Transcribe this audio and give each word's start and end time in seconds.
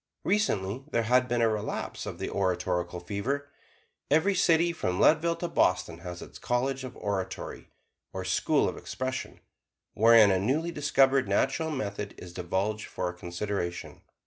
Recently, 0.23 0.83
there 0.89 1.03
has 1.03 1.25
been 1.25 1.43
a 1.43 1.47
relapse 1.47 2.07
of 2.07 2.17
the 2.17 2.27
oratorical 2.31 2.99
fever. 3.01 3.51
Every 4.09 4.33
city 4.33 4.73
from 4.73 4.99
Leadville 4.99 5.35
to 5.35 5.47
Boston 5.47 5.99
has 5.99 6.23
its 6.23 6.39
College 6.39 6.83
of 6.83 6.97
Oratory, 6.97 7.69
or 8.11 8.25
School 8.25 8.67
of 8.67 8.77
Expression, 8.77 9.41
wherein 9.93 10.31
a 10.31 10.39
newly 10.39 10.71
discovered 10.71 11.27
"Natural 11.29 11.69
Method" 11.69 12.15
is 12.17 12.33
divulged 12.33 12.87
for 12.87 13.09
a 13.09 13.13
consideration. 13.13 14.01